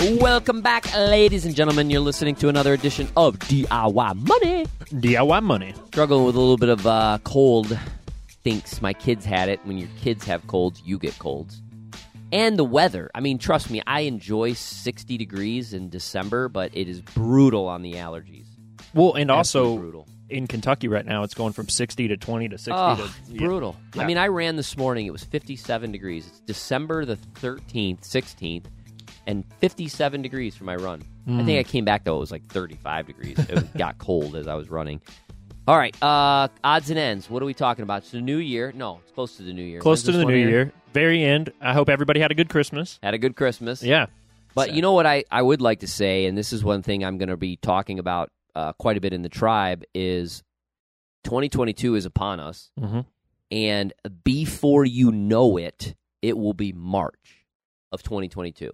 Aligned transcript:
Welcome 0.00 0.62
back, 0.62 0.90
ladies 0.96 1.44
and 1.44 1.54
gentlemen. 1.54 1.90
You're 1.90 2.00
listening 2.00 2.34
to 2.36 2.48
another 2.48 2.72
edition 2.72 3.06
of 3.18 3.38
DIY 3.38 4.14
Money. 4.26 4.66
DIY 4.86 5.42
Money. 5.42 5.74
Struggling 5.88 6.24
with 6.24 6.36
a 6.36 6.40
little 6.40 6.56
bit 6.56 6.70
of 6.70 6.86
uh, 6.86 7.18
cold. 7.24 7.78
Thinks 8.42 8.80
my 8.80 8.94
kids 8.94 9.26
had 9.26 9.50
it. 9.50 9.60
When 9.64 9.76
your 9.76 9.90
kids 10.00 10.24
have 10.24 10.46
colds, 10.46 10.80
you 10.86 10.98
get 10.98 11.18
colds. 11.18 11.60
And 12.32 12.58
the 12.58 12.64
weather. 12.64 13.10
I 13.14 13.20
mean, 13.20 13.36
trust 13.36 13.70
me, 13.70 13.82
I 13.86 14.00
enjoy 14.02 14.54
60 14.54 15.18
degrees 15.18 15.74
in 15.74 15.90
December, 15.90 16.48
but 16.48 16.74
it 16.74 16.88
is 16.88 17.02
brutal 17.02 17.66
on 17.68 17.82
the 17.82 17.94
allergies. 17.94 18.46
Well, 18.94 19.12
and 19.14 19.30
also 19.30 19.76
brutal. 19.76 20.08
in 20.30 20.46
Kentucky 20.46 20.88
right 20.88 21.04
now, 21.04 21.24
it's 21.24 21.34
going 21.34 21.52
from 21.52 21.68
60 21.68 22.08
to 22.08 22.16
20 22.16 22.48
to 22.48 22.56
60 22.56 22.72
Oh, 22.74 22.96
to 23.28 23.34
brutal. 23.34 23.76
Yeah. 23.94 24.02
I 24.02 24.06
mean, 24.06 24.16
I 24.16 24.28
ran 24.28 24.56
this 24.56 24.78
morning. 24.78 25.04
It 25.06 25.10
was 25.10 25.24
57 25.24 25.92
degrees. 25.92 26.26
It's 26.26 26.40
December 26.40 27.04
the 27.04 27.16
13th, 27.42 28.00
16th, 28.00 28.64
and 29.26 29.44
57 29.58 30.22
degrees 30.22 30.56
for 30.56 30.64
my 30.64 30.76
run. 30.76 31.02
I 31.26 31.30
Mm. 31.30 31.44
think 31.44 31.66
I 31.66 31.70
came 31.70 31.84
back 31.84 32.04
though. 32.04 32.16
It 32.16 32.20
was 32.20 32.30
like 32.32 32.46
35 32.48 33.06
degrees. 33.06 33.38
It 33.38 33.76
got 33.76 33.98
cold 33.98 34.34
as 34.36 34.46
I 34.46 34.54
was 34.54 34.68
running. 34.70 35.00
All 35.68 35.76
right, 35.76 35.94
uh, 36.02 36.48
odds 36.64 36.90
and 36.90 36.98
ends. 36.98 37.30
What 37.30 37.42
are 37.42 37.46
we 37.46 37.54
talking 37.54 37.82
about? 37.84 38.02
It's 38.02 38.10
the 38.10 38.20
new 38.20 38.38
year. 38.38 38.72
No, 38.74 39.00
it's 39.04 39.12
close 39.12 39.36
to 39.36 39.42
the 39.42 39.52
new 39.52 39.62
year. 39.62 39.80
close 39.80 40.04
When's 40.04 40.16
to 40.16 40.18
the 40.18 40.24
new 40.24 40.32
air? 40.42 40.48
year. 40.48 40.72
Very 40.92 41.22
end. 41.22 41.52
I 41.60 41.74
hope 41.74 41.88
everybody 41.88 42.18
had 42.18 42.32
a 42.32 42.34
good 42.34 42.48
Christmas. 42.48 42.98
Had 43.02 43.14
a 43.14 43.18
good 43.18 43.36
Christmas. 43.36 43.82
Yeah. 43.82 44.06
But 44.54 44.74
you 44.74 44.82
know 44.82 44.94
what 44.94 45.06
I, 45.06 45.22
I 45.30 45.42
would 45.42 45.60
like 45.60 45.80
to 45.80 45.86
say, 45.86 46.26
and 46.26 46.36
this 46.36 46.52
is 46.52 46.64
one 46.64 46.82
thing 46.82 47.04
I'm 47.04 47.18
going 47.18 47.28
to 47.28 47.36
be 47.36 47.56
talking 47.56 48.00
about 48.00 48.32
uh, 48.56 48.72
quite 48.72 48.96
a 48.96 49.00
bit 49.00 49.12
in 49.12 49.22
the 49.22 49.28
tribe, 49.28 49.84
is 49.94 50.42
2022 51.24 51.94
is 51.94 52.04
upon 52.04 52.40
us. 52.40 52.72
Mm-hmm. 52.80 53.00
And 53.52 53.92
before 54.24 54.84
you 54.84 55.12
know 55.12 55.56
it, 55.56 55.94
it 56.22 56.36
will 56.36 56.54
be 56.54 56.72
March 56.72 57.44
of 57.92 58.02
2022. 58.02 58.72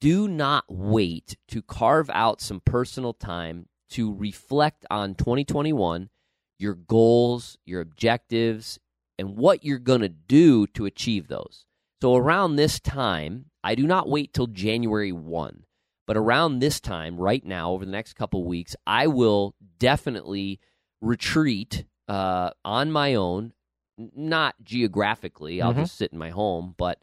Do 0.00 0.28
not 0.28 0.64
wait 0.68 1.36
to 1.48 1.62
carve 1.62 2.08
out 2.10 2.40
some 2.40 2.60
personal 2.60 3.12
time 3.12 3.66
to 3.90 4.14
reflect 4.14 4.84
on 4.90 5.14
2021, 5.14 6.10
your 6.58 6.74
goals, 6.74 7.56
your 7.64 7.80
objectives, 7.80 8.78
and 9.18 9.36
what 9.36 9.64
you're 9.64 9.78
going 9.78 10.02
to 10.02 10.08
do 10.08 10.66
to 10.68 10.84
achieve 10.86 11.28
those. 11.28 11.64
So, 12.00 12.14
around 12.14 12.54
this 12.56 12.78
time, 12.78 13.46
I 13.64 13.74
do 13.74 13.86
not 13.86 14.08
wait 14.08 14.32
till 14.32 14.46
January 14.46 15.10
1, 15.10 15.64
but 16.06 16.16
around 16.16 16.60
this 16.60 16.78
time, 16.78 17.16
right 17.16 17.44
now, 17.44 17.72
over 17.72 17.84
the 17.84 17.90
next 17.90 18.12
couple 18.12 18.44
weeks, 18.44 18.76
I 18.86 19.08
will 19.08 19.56
definitely 19.78 20.60
retreat 21.00 21.84
uh, 22.06 22.50
on 22.64 22.92
my 22.92 23.14
own, 23.14 23.52
not 23.98 24.54
geographically. 24.62 25.60
I'll 25.60 25.74
Mhm. 25.74 25.80
just 25.80 25.96
sit 25.96 26.12
in 26.12 26.18
my 26.18 26.30
home, 26.30 26.74
but 26.78 27.02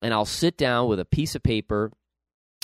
and 0.00 0.14
I'll 0.14 0.24
sit 0.24 0.56
down 0.56 0.88
with 0.88 1.00
a 1.00 1.04
piece 1.04 1.34
of 1.34 1.42
paper, 1.42 1.90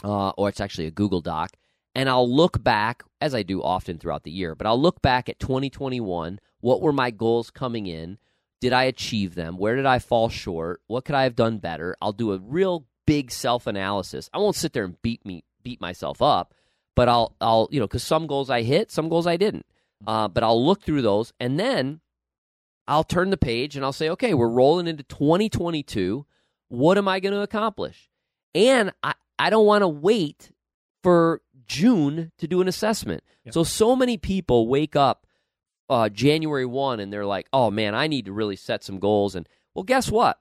uh, 0.03 0.31
or 0.31 0.49
it's 0.49 0.61
actually 0.61 0.87
a 0.87 0.91
Google 0.91 1.21
Doc, 1.21 1.51
and 1.95 2.09
I'll 2.09 2.31
look 2.31 2.63
back 2.63 3.03
as 3.21 3.35
I 3.35 3.43
do 3.43 3.63
often 3.63 3.99
throughout 3.99 4.25
the 4.25 4.31
year. 4.31 4.55
But 4.55 4.67
I'll 4.67 4.81
look 4.81 5.03
back 5.03 5.29
at 5.29 5.39
2021. 5.39 6.39
What 6.61 6.81
were 6.81 6.93
my 6.93 7.11
goals 7.11 7.51
coming 7.51 7.87
in? 7.87 8.19
Did 8.61 8.73
I 8.73 8.85
achieve 8.85 9.35
them? 9.35 9.59
Where 9.59 9.75
did 9.75 9.87
I 9.87 9.99
fall 9.99 10.29
short? 10.29 10.81
What 10.87 11.05
could 11.05 11.17
I 11.17 11.25
have 11.25 11.35
done 11.35 11.59
better? 11.59 11.97
I'll 12.01 12.13
do 12.13 12.33
a 12.33 12.39
real 12.39 12.87
big 13.07 13.31
self 13.31 13.67
analysis. 13.67 14.31
I 14.33 14.39
won't 14.39 14.57
sit 14.57 14.73
there 14.73 14.85
and 14.85 15.01
beat 15.03 15.25
me 15.27 15.45
beat 15.63 15.81
myself 15.81 16.23
up, 16.23 16.55
but 16.95 17.09
I'll 17.09 17.35
I'll 17.41 17.69
you 17.71 17.81
know 17.81 17.87
because 17.87 18.05
some 18.05 18.27
goals 18.27 18.51
I 18.51 18.63
hit, 18.63 18.91
some 18.91 19.09
goals 19.09 19.27
I 19.27 19.37
didn't. 19.37 19.67
Uh, 20.07 20.29
but 20.29 20.43
I'll 20.43 20.65
look 20.65 20.83
through 20.83 21.03
those 21.03 21.33
and 21.39 21.61
then 21.61 22.01
I'll 22.89 23.05
turn 23.05 23.31
the 23.31 23.37
page 23.37 23.77
and 23.77 23.85
I'll 23.85 23.93
say, 23.93 24.09
okay, 24.11 24.35
we're 24.35 24.49
rolling 24.49 24.87
into 24.87 25.05
2022. 25.05 26.27
What 26.69 26.99
am 26.99 27.07
I 27.07 27.21
going 27.21 27.35
to 27.35 27.41
accomplish? 27.41 28.11
And 28.55 28.93
I, 29.03 29.15
I 29.39 29.51
don't 29.51 29.67
want 29.67 29.83
to 29.83 29.89
wait 29.89 30.51
for 31.03 31.41
June 31.67 32.33
to 32.39 32.47
do 32.47 32.61
an 32.61 32.69
assessment. 32.69 33.23
Yeah. 33.45 33.53
So, 33.53 33.65
so 33.65 33.97
many 33.97 34.17
people 34.19 34.69
wake 34.69 34.95
up 34.97 35.27
uh, 35.89 36.09
January 36.09 36.67
1 36.67 37.01
and 37.01 37.13
they're 37.13 37.27
like, 37.27 37.49
oh 37.53 37.71
man, 37.71 37.95
I 37.95 38.07
need 38.07 38.27
to 38.27 38.33
really 38.33 38.57
set 38.57 38.85
some 38.85 38.99
goals. 38.99 39.35
And 39.35 39.49
well, 39.75 39.83
guess 39.83 40.11
what? 40.11 40.39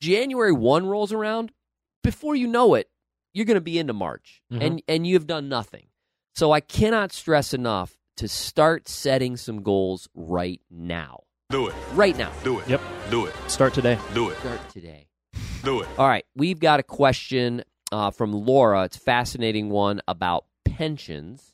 January 0.00 0.52
1 0.52 0.86
rolls 0.86 1.12
around. 1.12 1.52
Before 2.02 2.34
you 2.36 2.46
know 2.46 2.74
it, 2.74 2.88
you're 3.34 3.44
going 3.44 3.56
to 3.56 3.60
be 3.60 3.78
into 3.78 3.92
March 3.92 4.42
Mhm. 4.52 4.62
and, 4.64 4.82
and 4.88 5.06
you've 5.06 5.26
done 5.26 5.48
nothing. 5.48 5.88
So, 6.34 6.52
I 6.52 6.60
cannot 6.60 7.12
stress 7.12 7.52
enough 7.52 7.98
to 8.16 8.28
start 8.28 8.88
setting 8.88 9.36
some 9.36 9.62
goals 9.62 10.08
right 10.14 10.60
now. 10.70 11.20
Do 11.50 11.68
it. 11.68 11.74
Right 11.94 12.16
now. 12.16 12.32
Do 12.44 12.58
it. 12.60 12.68
Yep. 12.68 12.80
Do 13.10 13.26
it. 13.26 13.34
Start 13.48 13.74
today. 13.74 13.98
Do 14.14 14.28
it. 14.30 14.38
Start 14.38 14.68
today. 14.70 15.08
Do 15.64 15.80
it. 15.80 15.88
All 15.98 16.06
right, 16.06 16.24
we've 16.36 16.60
got 16.60 16.78
a 16.78 16.82
question 16.82 17.64
uh, 17.92 18.10
from 18.10 18.32
Laura. 18.32 18.84
It's 18.84 18.96
a 18.96 19.00
fascinating 19.00 19.70
one 19.70 20.00
about 20.08 20.44
pensions. 20.64 21.52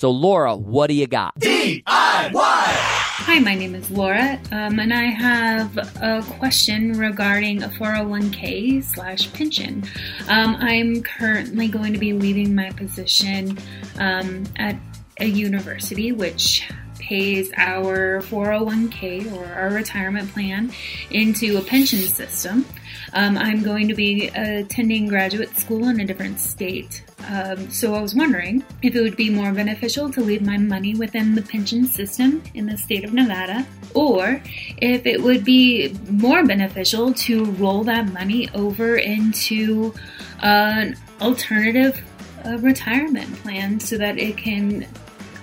So, 0.00 0.10
Laura, 0.10 0.54
what 0.54 0.86
do 0.86 0.94
you 0.94 1.08
got? 1.08 1.34
DIY! 1.40 1.82
Hi, 1.84 3.40
my 3.40 3.56
name 3.56 3.74
is 3.74 3.90
Laura, 3.90 4.40
um, 4.52 4.78
and 4.78 4.94
I 4.94 5.06
have 5.06 5.76
a 5.76 6.24
question 6.38 6.92
regarding 6.92 7.64
a 7.64 7.68
401k 7.68 8.84
slash 8.84 9.32
pension. 9.32 9.84
Um, 10.28 10.56
I'm 10.60 11.02
currently 11.02 11.66
going 11.66 11.92
to 11.92 11.98
be 11.98 12.12
leaving 12.12 12.54
my 12.54 12.70
position 12.70 13.58
um, 13.98 14.44
at 14.56 14.76
a 15.18 15.26
university, 15.26 16.12
which 16.12 16.70
pays 17.08 17.50
our 17.56 18.20
401k 18.22 19.32
or 19.32 19.46
our 19.46 19.70
retirement 19.70 20.30
plan 20.30 20.70
into 21.10 21.56
a 21.56 21.62
pension 21.62 22.00
system. 22.00 22.66
Um, 23.14 23.38
I'm 23.38 23.62
going 23.62 23.88
to 23.88 23.94
be 23.94 24.28
attending 24.28 25.08
graduate 25.08 25.56
school 25.56 25.88
in 25.88 26.00
a 26.00 26.04
different 26.04 26.38
state. 26.38 27.02
Um, 27.26 27.70
so 27.70 27.94
I 27.94 28.02
was 28.02 28.14
wondering 28.14 28.62
if 28.82 28.94
it 28.94 29.00
would 29.00 29.16
be 29.16 29.30
more 29.30 29.52
beneficial 29.52 30.10
to 30.12 30.20
leave 30.20 30.42
my 30.42 30.58
money 30.58 30.94
within 30.94 31.34
the 31.34 31.40
pension 31.40 31.86
system 31.86 32.42
in 32.52 32.66
the 32.66 32.76
state 32.76 33.04
of 33.04 33.14
Nevada, 33.14 33.66
or 33.94 34.42
if 34.76 35.06
it 35.06 35.22
would 35.22 35.44
be 35.44 35.96
more 36.10 36.44
beneficial 36.44 37.14
to 37.14 37.46
roll 37.52 37.84
that 37.84 38.12
money 38.12 38.50
over 38.54 38.96
into 38.96 39.94
an 40.42 40.94
alternative 41.22 42.02
uh, 42.44 42.58
retirement 42.58 43.34
plan 43.36 43.80
so 43.80 43.96
that 43.96 44.18
it 44.18 44.36
can 44.36 44.86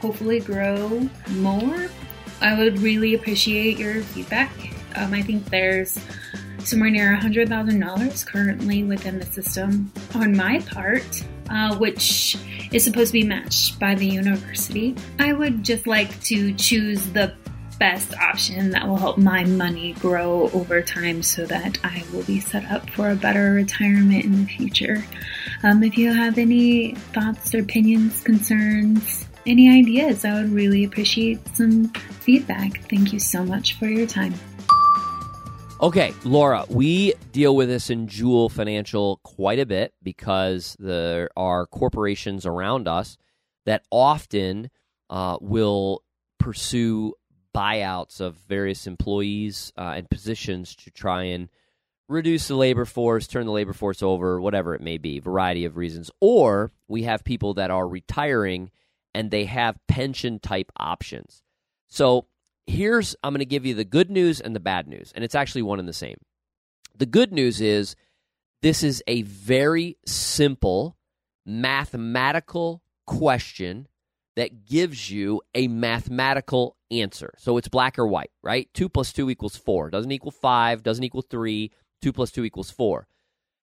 hopefully 0.05 0.39
grow 0.39 1.09
more. 1.31 1.87
I 2.39 2.55
would 2.55 2.77
really 2.77 3.15
appreciate 3.15 3.79
your 3.79 4.03
feedback. 4.03 4.51
Um, 4.95 5.15
I 5.15 5.23
think 5.23 5.49
there's 5.49 5.97
somewhere 6.59 6.91
near 6.91 7.17
$100,000 7.17 8.25
currently 8.27 8.83
within 8.83 9.17
the 9.17 9.25
system 9.25 9.91
on 10.13 10.37
my 10.37 10.59
part, 10.59 11.25
uh, 11.49 11.75
which 11.77 12.37
is 12.71 12.83
supposed 12.83 13.13
to 13.13 13.13
be 13.13 13.23
matched 13.23 13.79
by 13.79 13.95
the 13.95 14.05
university. 14.05 14.95
I 15.17 15.33
would 15.33 15.63
just 15.63 15.87
like 15.87 16.21
to 16.25 16.53
choose 16.53 17.03
the 17.07 17.33
best 17.79 18.13
option 18.13 18.69
that 18.69 18.87
will 18.87 18.97
help 18.97 19.17
my 19.17 19.43
money 19.43 19.93
grow 19.93 20.51
over 20.53 20.83
time 20.83 21.23
so 21.23 21.47
that 21.47 21.79
I 21.83 22.03
will 22.13 22.23
be 22.23 22.39
set 22.39 22.63
up 22.71 22.87
for 22.91 23.09
a 23.09 23.15
better 23.15 23.53
retirement 23.53 24.23
in 24.23 24.45
the 24.45 24.45
future. 24.45 25.03
Um, 25.63 25.81
if 25.81 25.97
you 25.97 26.13
have 26.13 26.37
any 26.37 26.93
thoughts 27.13 27.55
or 27.55 27.59
opinions, 27.59 28.21
concerns, 28.23 29.24
any 29.47 29.69
ideas, 29.69 30.25
I 30.25 30.33
would 30.33 30.51
really 30.51 30.83
appreciate 30.83 31.39
some 31.55 31.89
feedback. 31.89 32.81
Thank 32.89 33.13
you 33.13 33.19
so 33.19 33.43
much 33.43 33.77
for 33.77 33.87
your 33.87 34.07
time. 34.07 34.33
Okay, 35.81 36.13
Laura, 36.23 36.65
we 36.69 37.13
deal 37.33 37.55
with 37.55 37.67
this 37.67 37.89
in 37.89 38.07
Joule 38.07 38.49
Financial 38.49 39.19
quite 39.23 39.59
a 39.59 39.65
bit 39.65 39.93
because 40.01 40.75
there 40.79 41.29
are 41.35 41.67
corporations 41.67 42.45
around 42.45 42.87
us 42.87 43.17
that 43.65 43.83
often 43.91 44.69
uh, 45.09 45.37
will 45.41 46.01
pursue 46.39 47.13
buyouts 47.53 48.21
of 48.21 48.35
various 48.47 48.87
employees 48.87 49.73
uh, 49.77 49.93
and 49.95 50.09
positions 50.09 50.75
to 50.75 50.91
try 50.91 51.23
and 51.23 51.49
reduce 52.07 52.47
the 52.47 52.55
labor 52.55 52.85
force, 52.85 53.27
turn 53.27 53.45
the 53.45 53.51
labor 53.51 53.73
force 53.73 54.01
over, 54.01 54.39
whatever 54.39 54.75
it 54.75 54.81
may 54.81 54.97
be, 54.97 55.19
variety 55.19 55.65
of 55.65 55.75
reasons. 55.75 56.09
Or 56.21 56.71
we 56.87 57.03
have 57.03 57.23
people 57.23 57.55
that 57.55 57.71
are 57.71 57.87
retiring 57.87 58.71
and 59.15 59.31
they 59.31 59.45
have 59.45 59.79
pension 59.87 60.39
type 60.39 60.71
options. 60.77 61.41
So 61.87 62.27
here's 62.67 63.15
I'm 63.23 63.31
going 63.31 63.39
to 63.39 63.45
give 63.45 63.65
you 63.65 63.73
the 63.73 63.85
good 63.85 64.11
news 64.11 64.41
and 64.41 64.53
the 64.53 64.59
bad 64.59 64.87
news, 64.87 65.11
and 65.15 65.23
it's 65.23 65.35
actually 65.35 65.61
one 65.61 65.79
and 65.79 65.87
the 65.87 65.93
same. 65.93 66.17
The 66.97 67.05
good 67.05 67.31
news 67.31 67.61
is 67.61 67.95
this 68.61 68.83
is 68.83 69.01
a 69.07 69.21
very 69.21 69.97
simple 70.05 70.97
mathematical 71.45 72.83
question 73.07 73.87
that 74.35 74.65
gives 74.65 75.09
you 75.09 75.41
a 75.53 75.69
mathematical 75.69 76.75
answer. 76.91 77.33
So 77.37 77.57
it's 77.57 77.69
black 77.69 77.97
or 77.97 78.07
white, 78.07 78.31
right? 78.43 78.67
2 78.73 78.89
plus 78.89 79.13
2 79.13 79.29
equals 79.29 79.55
4. 79.55 79.91
Doesn't 79.91 80.11
equal 80.11 80.31
5, 80.31 80.83
doesn't 80.83 81.03
equal 81.03 81.21
3. 81.21 81.71
2 82.01 82.13
plus 82.13 82.31
2 82.31 82.43
equals 82.43 82.69
4. 82.69 83.07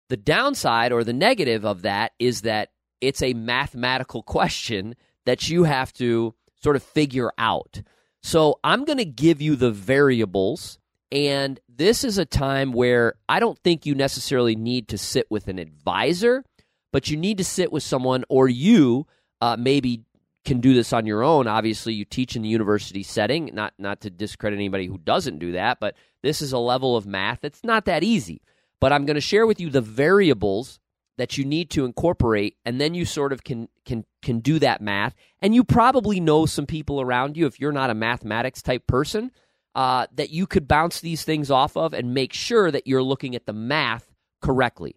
The 0.08 0.16
downside 0.16 0.92
or 0.92 1.04
the 1.04 1.12
negative 1.12 1.66
of 1.66 1.82
that 1.82 2.12
is 2.18 2.42
that 2.42 2.70
it's 3.00 3.22
a 3.22 3.34
mathematical 3.34 4.22
question 4.22 4.94
that 5.26 5.48
you 5.48 5.64
have 5.64 5.92
to 5.94 6.34
sort 6.62 6.76
of 6.76 6.82
figure 6.82 7.30
out. 7.36 7.82
So 8.22 8.58
I'm 8.64 8.84
going 8.84 8.98
to 8.98 9.04
give 9.04 9.40
you 9.40 9.54
the 9.54 9.70
variables. 9.70 10.78
And 11.12 11.60
this 11.68 12.02
is 12.02 12.18
a 12.18 12.24
time 12.24 12.72
where 12.72 13.14
I 13.28 13.38
don't 13.38 13.58
think 13.58 13.86
you 13.86 13.94
necessarily 13.94 14.56
need 14.56 14.88
to 14.88 14.98
sit 14.98 15.26
with 15.30 15.46
an 15.46 15.58
advisor, 15.58 16.44
but 16.92 17.10
you 17.10 17.16
need 17.16 17.38
to 17.38 17.44
sit 17.44 17.70
with 17.70 17.82
someone, 17.82 18.24
or 18.28 18.48
you 18.48 19.06
uh, 19.40 19.56
maybe 19.58 20.02
can 20.44 20.60
do 20.60 20.74
this 20.74 20.92
on 20.92 21.06
your 21.06 21.22
own. 21.22 21.46
Obviously, 21.46 21.92
you 21.92 22.04
teach 22.04 22.34
in 22.34 22.42
the 22.42 22.48
university 22.48 23.02
setting, 23.02 23.50
not 23.52 23.74
not 23.78 24.00
to 24.00 24.10
discredit 24.10 24.56
anybody 24.56 24.86
who 24.86 24.98
doesn't 24.98 25.38
do 25.38 25.52
that, 25.52 25.78
but 25.78 25.94
this 26.22 26.40
is 26.40 26.52
a 26.52 26.58
level 26.58 26.96
of 26.96 27.06
math 27.06 27.40
that's 27.42 27.62
not 27.62 27.84
that 27.84 28.02
easy. 28.02 28.40
But 28.80 28.92
I'm 28.92 29.06
going 29.06 29.16
to 29.16 29.20
share 29.20 29.46
with 29.46 29.60
you 29.60 29.70
the 29.70 29.80
variables 29.80 30.80
that 31.18 31.38
you 31.38 31.44
need 31.44 31.70
to 31.70 31.84
incorporate 31.84 32.56
and 32.64 32.80
then 32.80 32.94
you 32.94 33.04
sort 33.04 33.32
of 33.32 33.42
can 33.44 33.68
can 33.84 34.04
can 34.22 34.40
do 34.40 34.58
that 34.58 34.80
math. 34.80 35.14
And 35.40 35.54
you 35.54 35.64
probably 35.64 36.20
know 36.20 36.46
some 36.46 36.66
people 36.66 37.00
around 37.00 37.36
you 37.36 37.46
if 37.46 37.60
you're 37.60 37.72
not 37.72 37.90
a 37.90 37.94
mathematics 37.94 38.62
type 38.62 38.86
person 38.86 39.30
uh, 39.74 40.06
that 40.14 40.30
you 40.30 40.46
could 40.46 40.68
bounce 40.68 41.00
these 41.00 41.24
things 41.24 41.50
off 41.50 41.76
of 41.76 41.92
and 41.92 42.14
make 42.14 42.32
sure 42.32 42.70
that 42.70 42.86
you're 42.86 43.02
looking 43.02 43.34
at 43.34 43.46
the 43.46 43.52
math 43.52 44.12
correctly. 44.42 44.96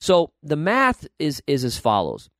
So 0.00 0.32
the 0.42 0.56
math 0.56 1.06
is 1.18 1.42
is 1.46 1.64
as 1.64 1.78
follows. 1.78 2.30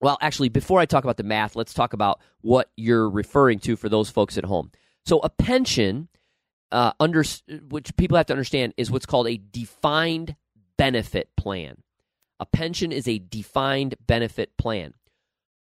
Well 0.00 0.18
actually 0.20 0.48
before 0.48 0.80
i 0.80 0.86
talk 0.86 1.04
about 1.04 1.16
the 1.16 1.22
math 1.22 1.54
let's 1.54 1.74
talk 1.74 1.92
about 1.92 2.20
what 2.40 2.70
you're 2.76 3.08
referring 3.08 3.60
to 3.60 3.76
for 3.76 3.88
those 3.88 4.10
folks 4.10 4.38
at 4.38 4.44
home. 4.44 4.70
So 5.04 5.18
a 5.18 5.30
pension 5.30 6.08
uh, 6.70 6.92
under 6.98 7.22
which 7.68 7.94
people 7.96 8.16
have 8.16 8.26
to 8.26 8.32
understand 8.32 8.72
is 8.78 8.90
what's 8.90 9.04
called 9.04 9.28
a 9.28 9.36
defined 9.36 10.36
benefit 10.78 11.28
plan 11.36 11.76
a 12.42 12.46
pension 12.46 12.90
is 12.90 13.06
a 13.06 13.20
defined 13.20 13.94
benefit 14.04 14.56
plan. 14.56 14.94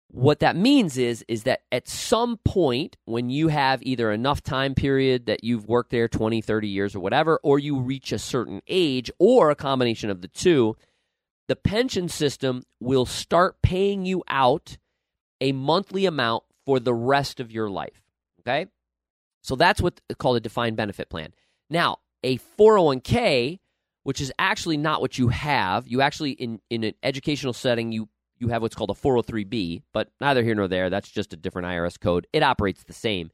What 0.08 0.40
that 0.40 0.56
means 0.56 0.98
is 0.98 1.26
is 1.28 1.44
that 1.44 1.64
at 1.74 1.90
some 1.90 2.38
point 2.38 2.96
when 3.04 3.30
you 3.30 3.50
have 3.50 3.84
either 3.84 4.14
enough 4.14 4.42
time 4.42 4.76
period 4.76 5.26
that 5.26 5.44
you've 5.44 5.68
worked 5.68 5.92
there 5.92 6.08
20, 6.08 6.42
30 6.42 6.68
years 6.70 6.96
or 6.96 7.02
whatever 7.02 7.38
or 7.44 7.60
you 7.60 7.82
reach 7.82 8.14
a 8.14 8.18
certain 8.18 8.62
age 8.66 9.12
or 9.20 9.52
a 9.52 9.56
combination 9.56 10.10
of 10.10 10.22
the 10.22 10.30
two, 10.30 10.78
the 11.50 11.58
pension 11.58 12.08
system 12.08 12.64
will 12.80 13.06
start 13.06 13.62
paying 13.62 14.06
you 14.06 14.24
out 14.30 14.78
a 15.42 15.52
monthly 15.52 16.06
amount 16.06 16.46
for 16.66 16.80
the 16.80 16.94
rest 16.94 17.42
of 17.42 17.52
your 17.52 17.70
life. 17.70 18.02
Okay? 18.40 18.68
So 19.42 19.58
that's 19.58 19.82
what's 19.82 20.02
called 20.18 20.38
a 20.38 20.40
defined 20.40 20.78
benefit 20.78 21.10
plan. 21.10 21.34
Now, 21.70 21.98
a 22.24 22.38
401k 22.38 23.60
which 24.04 24.22
is 24.22 24.32
actually 24.40 24.78
not 24.78 25.02
what 25.02 25.18
you 25.18 25.30
have. 25.30 25.88
You 25.88 26.02
actually 26.02 26.32
in 26.32 26.60
in 26.70 26.84
an 26.84 26.94
educational 27.04 27.54
setting 27.54 27.92
you 27.92 28.10
you 28.40 28.48
have 28.48 28.62
what's 28.62 28.76
called 28.76 28.90
a 28.90 28.94
403b, 28.94 29.84
but 29.94 30.10
neither 30.22 30.44
here 30.44 30.56
nor 30.56 30.68
there. 30.68 30.90
That's 30.90 31.10
just 31.10 31.34
a 31.34 31.38
different 31.38 31.68
IRS 31.68 32.00
code. 32.00 32.26
It 32.32 32.42
operates 32.42 32.84
the 32.84 32.94
same. 32.94 33.32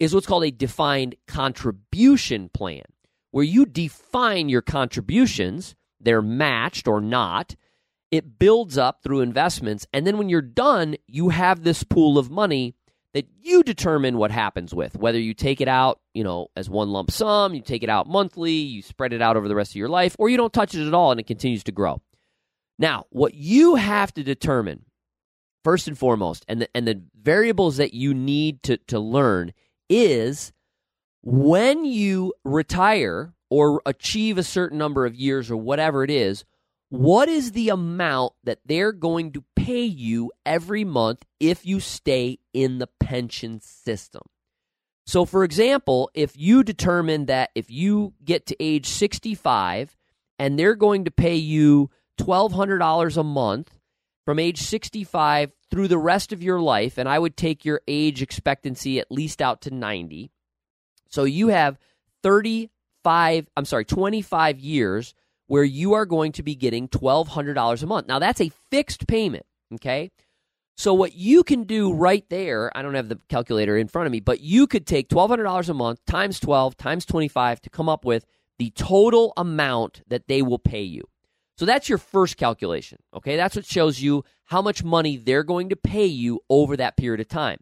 Is 0.00 0.14
what's 0.14 0.26
called 0.26 0.44
a 0.44 0.50
defined 0.50 1.16
contribution 1.26 2.50
plan, 2.52 2.84
where 3.30 3.44
you 3.44 3.66
define 3.66 4.48
your 4.48 4.62
contributions, 4.62 5.74
they're 6.00 6.22
matched 6.22 6.88
or 6.88 7.00
not. 7.00 7.56
It 8.10 8.38
builds 8.38 8.78
up 8.78 9.02
through 9.02 9.20
investments, 9.20 9.86
and 9.92 10.06
then 10.06 10.18
when 10.18 10.28
you're 10.28 10.40
done, 10.40 10.96
you 11.06 11.30
have 11.30 11.64
this 11.64 11.82
pool 11.82 12.16
of 12.16 12.30
money 12.30 12.74
that 13.14 13.26
you 13.40 13.62
determine 13.62 14.18
what 14.18 14.32
happens 14.32 14.74
with. 14.74 14.96
Whether 14.96 15.20
you 15.20 15.34
take 15.34 15.60
it 15.60 15.68
out, 15.68 16.00
you 16.12 16.24
know, 16.24 16.48
as 16.56 16.68
one 16.68 16.90
lump 16.90 17.10
sum, 17.10 17.54
you 17.54 17.62
take 17.62 17.84
it 17.84 17.88
out 17.88 18.08
monthly, 18.08 18.52
you 18.52 18.82
spread 18.82 19.12
it 19.12 19.22
out 19.22 19.36
over 19.36 19.48
the 19.48 19.54
rest 19.54 19.70
of 19.70 19.76
your 19.76 19.88
life, 19.88 20.16
or 20.18 20.28
you 20.28 20.36
don't 20.36 20.52
touch 20.52 20.74
it 20.74 20.86
at 20.86 20.94
all 20.94 21.12
and 21.12 21.20
it 21.20 21.26
continues 21.26 21.64
to 21.64 21.72
grow. 21.72 22.02
Now, 22.78 23.06
what 23.10 23.34
you 23.34 23.76
have 23.76 24.12
to 24.14 24.24
determine 24.24 24.84
first 25.62 25.86
and 25.86 25.96
foremost, 25.96 26.44
and 26.48 26.62
the, 26.62 26.68
and 26.74 26.86
the 26.86 27.02
variables 27.18 27.76
that 27.78 27.94
you 27.94 28.12
need 28.12 28.62
to, 28.64 28.76
to 28.88 28.98
learn 28.98 29.52
is 29.88 30.52
when 31.22 31.84
you 31.84 32.34
retire 32.44 33.32
or 33.48 33.80
achieve 33.86 34.36
a 34.36 34.42
certain 34.42 34.76
number 34.76 35.06
of 35.06 35.14
years 35.14 35.50
or 35.50 35.56
whatever 35.56 36.02
it 36.02 36.10
is, 36.10 36.44
what 36.94 37.28
is 37.28 37.52
the 37.52 37.70
amount 37.70 38.34
that 38.44 38.60
they're 38.64 38.92
going 38.92 39.32
to 39.32 39.42
pay 39.56 39.82
you 39.82 40.30
every 40.46 40.84
month 40.84 41.24
if 41.40 41.66
you 41.66 41.80
stay 41.80 42.38
in 42.52 42.78
the 42.78 42.86
pension 43.00 43.60
system? 43.60 44.22
So, 45.04 45.24
for 45.24 45.42
example, 45.42 46.08
if 46.14 46.36
you 46.36 46.62
determine 46.62 47.26
that 47.26 47.50
if 47.56 47.68
you 47.68 48.14
get 48.24 48.46
to 48.46 48.56
age 48.62 48.86
65 48.86 49.96
and 50.38 50.56
they're 50.56 50.76
going 50.76 51.04
to 51.04 51.10
pay 51.10 51.34
you 51.34 51.90
$1,200 52.20 53.16
a 53.16 53.24
month 53.24 53.76
from 54.24 54.38
age 54.38 54.62
65 54.62 55.50
through 55.70 55.88
the 55.88 55.98
rest 55.98 56.32
of 56.32 56.44
your 56.44 56.60
life, 56.60 56.96
and 56.96 57.08
I 57.08 57.18
would 57.18 57.36
take 57.36 57.64
your 57.64 57.80
age 57.88 58.22
expectancy 58.22 59.00
at 59.00 59.10
least 59.10 59.42
out 59.42 59.62
to 59.62 59.74
90. 59.74 60.30
So 61.08 61.24
you 61.24 61.48
have 61.48 61.76
35, 62.22 63.48
I'm 63.56 63.64
sorry, 63.64 63.84
25 63.84 64.60
years 64.60 65.14
where 65.46 65.64
you 65.64 65.94
are 65.94 66.06
going 66.06 66.32
to 66.32 66.42
be 66.42 66.54
getting 66.54 66.88
$1,200 66.88 67.82
a 67.82 67.86
month. 67.86 68.06
Now, 68.06 68.18
that's 68.18 68.40
a 68.40 68.50
fixed 68.70 69.06
payment, 69.06 69.46
okay? 69.74 70.10
So, 70.76 70.92
what 70.92 71.14
you 71.14 71.44
can 71.44 71.64
do 71.64 71.92
right 71.92 72.24
there, 72.30 72.76
I 72.76 72.82
don't 72.82 72.94
have 72.94 73.08
the 73.08 73.20
calculator 73.28 73.76
in 73.76 73.88
front 73.88 74.06
of 74.06 74.12
me, 74.12 74.20
but 74.20 74.40
you 74.40 74.66
could 74.66 74.86
take 74.86 75.08
$1,200 75.08 75.68
a 75.68 75.74
month 75.74 76.04
times 76.06 76.40
12 76.40 76.76
times 76.76 77.04
25 77.04 77.60
to 77.62 77.70
come 77.70 77.88
up 77.88 78.04
with 78.04 78.26
the 78.58 78.70
total 78.70 79.32
amount 79.36 80.02
that 80.08 80.26
they 80.26 80.42
will 80.42 80.58
pay 80.58 80.82
you. 80.82 81.02
So, 81.58 81.64
that's 81.64 81.88
your 81.88 81.98
first 81.98 82.36
calculation, 82.36 82.98
okay? 83.14 83.36
That's 83.36 83.54
what 83.54 83.66
shows 83.66 84.00
you 84.00 84.24
how 84.46 84.62
much 84.62 84.82
money 84.82 85.16
they're 85.16 85.44
going 85.44 85.68
to 85.68 85.76
pay 85.76 86.06
you 86.06 86.40
over 86.50 86.76
that 86.76 86.96
period 86.96 87.20
of 87.20 87.28
time. 87.28 87.58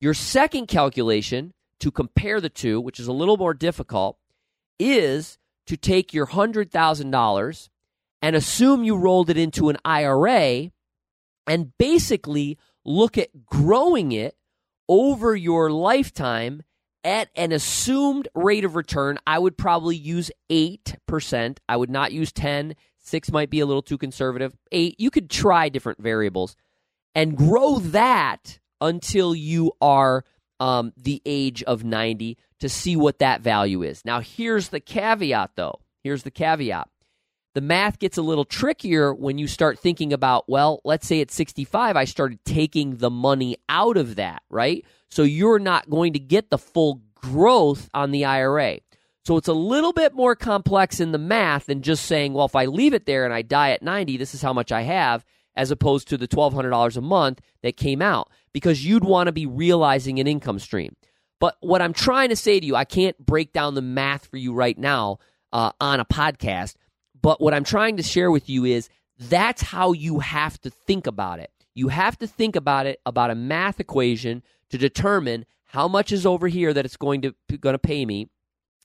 Your 0.00 0.14
second 0.14 0.68
calculation 0.68 1.54
to 1.80 1.90
compare 1.90 2.40
the 2.40 2.48
two, 2.48 2.80
which 2.80 3.00
is 3.00 3.08
a 3.08 3.12
little 3.12 3.36
more 3.36 3.54
difficult, 3.54 4.16
is 4.78 5.38
to 5.68 5.76
take 5.76 6.12
your 6.12 6.26
$100,000 6.26 7.68
and 8.20 8.36
assume 8.36 8.84
you 8.84 8.96
rolled 8.96 9.30
it 9.30 9.36
into 9.36 9.68
an 9.68 9.76
IRA 9.84 10.70
and 11.46 11.72
basically 11.78 12.58
look 12.84 13.16
at 13.16 13.46
growing 13.46 14.12
it 14.12 14.36
over 14.88 15.36
your 15.36 15.70
lifetime 15.70 16.62
at 17.04 17.28
an 17.36 17.52
assumed 17.52 18.28
rate 18.34 18.64
of 18.64 18.76
return. 18.76 19.18
I 19.26 19.38
would 19.38 19.56
probably 19.56 19.96
use 19.96 20.30
8%. 20.50 21.58
I 21.68 21.76
would 21.76 21.90
not 21.90 22.12
use 22.12 22.32
10. 22.32 22.74
6 22.98 23.32
might 23.32 23.50
be 23.50 23.60
a 23.60 23.66
little 23.66 23.82
too 23.82 23.98
conservative. 23.98 24.56
8, 24.72 24.96
you 24.98 25.10
could 25.10 25.30
try 25.30 25.68
different 25.68 26.02
variables 26.02 26.56
and 27.14 27.36
grow 27.36 27.78
that 27.78 28.58
until 28.80 29.34
you 29.34 29.72
are 29.80 30.24
um, 30.60 30.92
the 30.96 31.22
age 31.24 31.62
of 31.62 31.84
90 31.84 32.36
to 32.60 32.68
see 32.68 32.96
what 32.96 33.18
that 33.18 33.40
value 33.40 33.82
is. 33.82 34.04
Now, 34.04 34.20
here's 34.20 34.68
the 34.68 34.80
caveat, 34.80 35.52
though. 35.54 35.80
Here's 36.02 36.22
the 36.22 36.30
caveat. 36.30 36.88
The 37.54 37.60
math 37.60 37.98
gets 37.98 38.18
a 38.18 38.22
little 38.22 38.44
trickier 38.44 39.12
when 39.12 39.38
you 39.38 39.46
start 39.46 39.78
thinking 39.78 40.12
about, 40.12 40.48
well, 40.48 40.80
let's 40.84 41.06
say 41.06 41.20
at 41.20 41.30
65, 41.30 41.96
I 41.96 42.04
started 42.04 42.44
taking 42.44 42.96
the 42.96 43.10
money 43.10 43.56
out 43.68 43.96
of 43.96 44.16
that, 44.16 44.42
right? 44.48 44.84
So 45.10 45.22
you're 45.22 45.58
not 45.58 45.90
going 45.90 46.12
to 46.12 46.18
get 46.18 46.50
the 46.50 46.58
full 46.58 47.00
growth 47.14 47.88
on 47.94 48.10
the 48.10 48.24
IRA. 48.24 48.78
So 49.24 49.36
it's 49.36 49.48
a 49.48 49.52
little 49.52 49.92
bit 49.92 50.14
more 50.14 50.36
complex 50.36 51.00
in 51.00 51.12
the 51.12 51.18
math 51.18 51.66
than 51.66 51.82
just 51.82 52.06
saying, 52.06 52.32
well, 52.32 52.46
if 52.46 52.56
I 52.56 52.66
leave 52.66 52.94
it 52.94 53.06
there 53.06 53.24
and 53.24 53.34
I 53.34 53.42
die 53.42 53.72
at 53.72 53.82
90, 53.82 54.16
this 54.16 54.34
is 54.34 54.42
how 54.42 54.52
much 54.52 54.70
I 54.70 54.82
have, 54.82 55.24
as 55.56 55.70
opposed 55.70 56.08
to 56.08 56.16
the 56.16 56.28
$1,200 56.28 56.96
a 56.96 57.00
month 57.00 57.40
that 57.62 57.76
came 57.76 58.00
out, 58.00 58.30
because 58.52 58.86
you'd 58.86 59.04
want 59.04 59.26
to 59.26 59.32
be 59.32 59.46
realizing 59.46 60.18
an 60.18 60.26
income 60.26 60.58
stream. 60.58 60.94
But 61.40 61.56
what 61.60 61.82
I'm 61.82 61.92
trying 61.92 62.30
to 62.30 62.36
say 62.36 62.58
to 62.58 62.66
you, 62.66 62.74
I 62.74 62.84
can't 62.84 63.18
break 63.24 63.52
down 63.52 63.74
the 63.74 63.82
math 63.82 64.26
for 64.26 64.36
you 64.36 64.52
right 64.52 64.76
now 64.76 65.18
uh, 65.52 65.72
on 65.80 66.00
a 66.00 66.04
podcast. 66.04 66.74
But 67.20 67.40
what 67.40 67.54
I'm 67.54 67.64
trying 67.64 67.96
to 67.96 68.02
share 68.02 68.30
with 68.30 68.48
you 68.48 68.64
is 68.64 68.88
that's 69.18 69.62
how 69.62 69.92
you 69.92 70.20
have 70.20 70.60
to 70.62 70.70
think 70.70 71.06
about 71.06 71.40
it. 71.40 71.50
You 71.74 71.88
have 71.88 72.18
to 72.18 72.26
think 72.26 72.56
about 72.56 72.86
it 72.86 73.00
about 73.06 73.30
a 73.30 73.34
math 73.34 73.80
equation 73.80 74.42
to 74.70 74.78
determine 74.78 75.46
how 75.64 75.86
much 75.86 76.12
is 76.12 76.26
over 76.26 76.48
here 76.48 76.72
that 76.72 76.84
it's 76.84 76.96
going 76.96 77.22
to 77.22 77.34
going 77.60 77.74
to 77.74 77.78
pay 77.78 78.04
me 78.04 78.28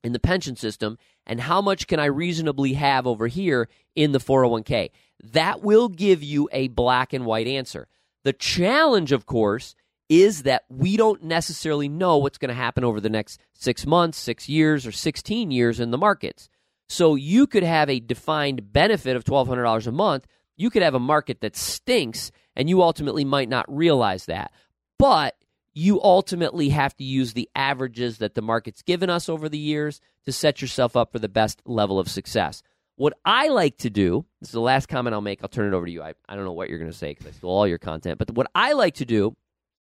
in 0.03 0.11
the 0.11 0.19
pension 0.19 0.55
system 0.55 0.97
and 1.25 1.39
how 1.39 1.61
much 1.61 1.87
can 1.87 1.99
I 1.99 2.05
reasonably 2.05 2.73
have 2.73 3.07
over 3.07 3.27
here 3.27 3.69
in 3.95 4.11
the 4.11 4.19
401k. 4.19 4.91
That 5.23 5.61
will 5.61 5.87
give 5.87 6.21
you 6.21 6.49
a 6.51 6.67
black 6.67 7.13
and 7.13 7.25
white 7.25 7.47
answer. 7.47 7.87
The 8.23 8.33
challenge 8.33 9.11
of 9.11 9.25
course 9.25 9.75
is 10.09 10.43
that 10.43 10.63
we 10.69 10.97
don't 10.97 11.23
necessarily 11.23 11.87
know 11.87 12.17
what's 12.17 12.37
going 12.37 12.49
to 12.49 12.55
happen 12.55 12.83
over 12.83 12.99
the 12.99 13.09
next 13.09 13.39
six 13.53 13.85
months, 13.85 14.17
six 14.17 14.49
years, 14.49 14.85
or 14.85 14.91
16 14.91 15.51
years 15.51 15.79
in 15.79 15.91
the 15.91 15.97
markets. 15.97 16.49
So 16.89 17.15
you 17.15 17.47
could 17.47 17.63
have 17.63 17.89
a 17.89 17.99
defined 17.99 18.71
benefit 18.73 19.15
of 19.15 19.23
$1,200 19.23 19.87
a 19.87 19.91
month. 19.91 20.27
You 20.55 20.69
could 20.69 20.83
have 20.83 20.93
a 20.93 20.99
market 20.99 21.41
that 21.41 21.55
stinks 21.55 22.31
and 22.55 22.69
you 22.69 22.81
ultimately 22.81 23.25
might 23.25 23.49
not 23.49 23.65
realize 23.73 24.25
that. 24.25 24.51
But 24.99 25.35
you 25.73 26.01
ultimately 26.01 26.69
have 26.69 26.95
to 26.97 27.03
use 27.03 27.33
the 27.33 27.49
averages 27.55 28.19
that 28.19 28.35
the 28.35 28.41
market's 28.41 28.83
given 28.83 29.09
us 29.09 29.27
over 29.27 29.49
the 29.49 29.57
years 29.57 30.01
to 30.25 30.31
set 30.31 30.61
yourself 30.61 30.95
up 30.95 31.11
for 31.11 31.19
the 31.19 31.29
best 31.29 31.61
level 31.65 31.97
of 31.97 32.07
success. 32.07 32.61
What 32.95 33.13
I 33.25 33.47
like 33.47 33.77
to 33.79 33.89
do, 33.89 34.25
this 34.39 34.49
is 34.49 34.53
the 34.53 34.61
last 34.61 34.87
comment 34.87 35.15
I'll 35.15 35.21
make. 35.21 35.41
I'll 35.41 35.49
turn 35.49 35.73
it 35.73 35.75
over 35.75 35.87
to 35.87 35.91
you. 35.91 36.03
I, 36.03 36.13
I 36.29 36.35
don't 36.35 36.45
know 36.45 36.53
what 36.53 36.69
you're 36.69 36.77
going 36.77 36.91
to 36.91 36.97
say 36.97 37.09
because 37.09 37.25
I 37.25 37.31
stole 37.31 37.51
all 37.51 37.67
your 37.67 37.79
content. 37.79 38.19
But 38.19 38.29
what 38.31 38.51
I 38.53 38.73
like 38.73 38.95
to 38.95 39.05
do 39.05 39.35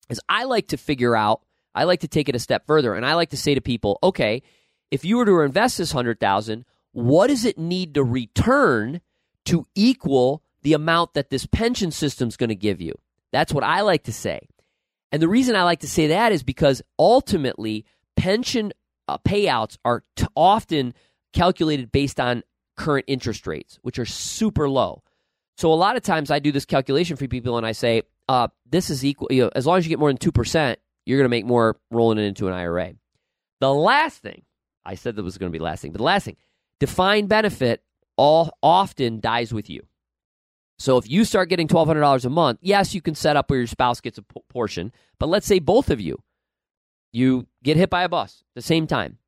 is 0.08 0.20
I 0.28 0.44
like 0.44 0.68
to 0.68 0.76
figure 0.76 1.16
out, 1.16 1.42
I 1.75 1.84
like 1.84 2.00
to 2.00 2.08
take 2.08 2.28
it 2.28 2.37
a 2.37 2.40
step 2.40 2.66
further. 2.66 2.94
And 2.94 3.04
I 3.04 3.14
like 3.14 3.30
to 3.30 3.37
say 3.37 3.54
to 3.54 3.61
people, 3.61 3.99
okay, 4.02 4.42
if 4.90 5.04
you 5.04 5.16
were 5.16 5.25
to 5.25 5.40
invest 5.40 5.78
this 5.78 5.94
100000 5.94 6.64
what 6.94 7.26
does 7.26 7.44
it 7.44 7.58
need 7.58 7.94
to 7.94 8.04
return 8.04 9.00
to 9.44 9.66
equal 9.75 10.42
the 10.62 10.73
amount 10.73 11.14
that 11.14 11.28
this 11.28 11.44
pension 11.44 11.90
system's 11.90 12.37
going 12.37 12.49
to 12.49 12.54
give 12.54 12.80
you? 12.80 12.94
That's 13.32 13.52
what 13.52 13.64
I 13.64 13.80
like 13.80 14.04
to 14.04 14.12
say. 14.12 14.46
And 15.11 15.20
the 15.20 15.28
reason 15.28 15.56
I 15.56 15.64
like 15.64 15.80
to 15.80 15.88
say 15.88 16.06
that 16.08 16.30
is 16.30 16.44
because 16.44 16.82
ultimately 16.99 17.84
pension 18.16 18.73
uh, 19.08 19.18
payouts 19.18 19.76
are 19.84 20.04
t- 20.14 20.26
often 20.37 20.94
calculated 21.32 21.90
based 21.90 22.20
on 22.20 22.44
current 22.76 23.04
interest 23.08 23.46
rates, 23.46 23.78
which 23.82 23.99
are 23.99 24.06
super 24.06 24.68
low. 24.68 25.02
So 25.56 25.73
a 25.73 25.75
lot 25.75 25.96
of 25.96 26.02
times 26.02 26.30
I 26.30 26.38
do 26.38 26.52
this 26.52 26.64
calculation 26.64 27.16
for 27.16 27.26
people 27.26 27.58
and 27.58 27.66
I 27.66 27.73
say, 27.73 28.02
uh, 28.28 28.48
this 28.68 28.90
is 28.90 29.04
equal, 29.04 29.28
you 29.30 29.42
know, 29.42 29.50
as 29.54 29.66
long 29.66 29.78
as 29.78 29.86
you 29.86 29.90
get 29.90 29.98
more 29.98 30.10
than 30.10 30.18
2%, 30.18 30.76
you're 31.06 31.18
going 31.18 31.24
to 31.24 31.30
make 31.30 31.44
more 31.44 31.76
rolling 31.90 32.18
it 32.18 32.22
into 32.22 32.48
an 32.48 32.54
IRA. 32.54 32.94
The 33.60 33.72
last 33.72 34.22
thing, 34.22 34.42
I 34.84 34.94
said 34.94 35.16
that 35.16 35.22
was 35.22 35.38
going 35.38 35.50
to 35.50 35.52
be 35.52 35.58
the 35.58 35.64
last 35.64 35.82
thing, 35.82 35.92
but 35.92 35.98
the 35.98 36.04
last 36.04 36.24
thing, 36.24 36.36
defined 36.80 37.28
benefit 37.28 37.82
all 38.16 38.56
often 38.62 39.20
dies 39.20 39.52
with 39.52 39.68
you. 39.68 39.82
So 40.78 40.98
if 40.98 41.08
you 41.08 41.24
start 41.24 41.48
getting 41.48 41.68
$1,200 41.68 42.24
a 42.24 42.30
month, 42.30 42.58
yes, 42.62 42.94
you 42.94 43.00
can 43.00 43.14
set 43.14 43.36
up 43.36 43.48
where 43.48 43.60
your 43.60 43.66
spouse 43.66 44.00
gets 44.00 44.18
a 44.18 44.22
p- 44.22 44.40
portion, 44.48 44.92
but 45.18 45.28
let's 45.28 45.46
say 45.46 45.58
both 45.58 45.90
of 45.90 46.00
you, 46.00 46.22
you 47.12 47.46
get 47.62 47.76
hit 47.76 47.90
by 47.90 48.02
a 48.02 48.08
bus 48.08 48.42
at 48.42 48.54
the 48.56 48.62
same 48.62 48.86
time, 48.86 49.18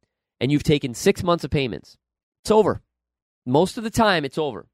and 0.40 0.50
you've 0.50 0.64
taken 0.64 0.92
six 0.92 1.22
months 1.22 1.44
of 1.44 1.50
payments. 1.50 1.96
It's 2.42 2.50
over. 2.50 2.82
Most 3.46 3.78
of 3.78 3.84
the 3.84 3.90
time, 3.90 4.24
it's 4.24 4.38
over. 4.38 4.66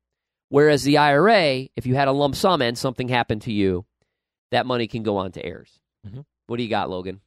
Whereas 0.49 0.83
the 0.83 0.97
IRA, 0.97 1.69
if 1.77 1.87
you 1.87 1.95
had 1.95 2.09
a 2.09 2.13
lump 2.13 2.37
sum 2.37 2.63
and 2.63 2.77
something 2.77 3.09
happened 3.09 3.43
to 3.43 3.53
you, 3.53 3.85
that 4.53 4.65
money 4.65 4.87
can 4.87 5.03
go 5.03 5.17
on 5.19 5.33
to 5.33 5.45
heirs. 5.45 5.81
Mhm. 6.07 6.25
What 6.47 6.57
do 6.59 6.63
you 6.63 6.69
got, 6.71 6.89
Logan? 6.89 7.21